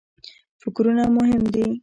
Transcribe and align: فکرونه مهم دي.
فکرونه 0.61 1.03
مهم 1.17 1.41
دي. 1.53 1.65